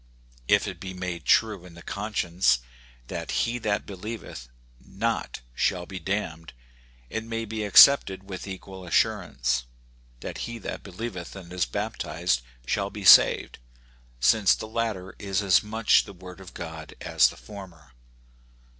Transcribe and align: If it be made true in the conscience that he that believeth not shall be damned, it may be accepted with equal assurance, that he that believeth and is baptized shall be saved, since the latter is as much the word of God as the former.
If 0.47 0.67
it 0.67 0.79
be 0.79 0.95
made 0.95 1.25
true 1.25 1.63
in 1.63 1.75
the 1.75 1.83
conscience 1.83 2.61
that 3.05 3.29
he 3.45 3.59
that 3.59 3.85
believeth 3.85 4.49
not 4.83 5.41
shall 5.53 5.85
be 5.85 5.99
damned, 5.99 6.53
it 7.11 7.23
may 7.23 7.45
be 7.45 7.63
accepted 7.63 8.27
with 8.27 8.47
equal 8.47 8.83
assurance, 8.83 9.65
that 10.21 10.39
he 10.49 10.57
that 10.57 10.81
believeth 10.81 11.35
and 11.35 11.53
is 11.53 11.67
baptized 11.67 12.41
shall 12.65 12.89
be 12.89 13.05
saved, 13.05 13.59
since 14.19 14.55
the 14.55 14.67
latter 14.67 15.15
is 15.19 15.43
as 15.43 15.61
much 15.61 16.05
the 16.05 16.13
word 16.13 16.39
of 16.41 16.55
God 16.55 16.95
as 16.99 17.27
the 17.29 17.37
former. 17.37 17.91